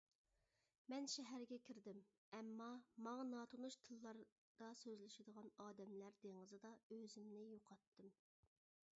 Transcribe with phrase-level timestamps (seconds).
[0.91, 1.99] مەن شەھەرگە كىردىم
[2.37, 2.69] ئەمما
[3.07, 8.11] ماڭا ناتونۇش تىللاردا سۆزلىشىدىغان ئادەملەر دېڭىزىدا ئۆزۈمنى يوقاتتىم.